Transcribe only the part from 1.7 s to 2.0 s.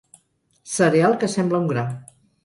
gra.